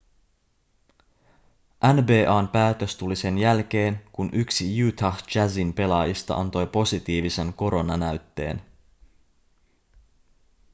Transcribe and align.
nba:n 1.93 2.47
päätös 2.47 2.95
tuli 2.95 3.15
sen 3.15 3.37
jälkeen 3.37 4.01
kun 4.11 4.29
yksi 4.33 4.83
utah 4.87 5.23
jazzin 5.35 5.73
pelaajista 5.73 6.35
antoi 6.35 6.67
positiivisen 6.67 7.53
koronanäytteen 7.53 8.61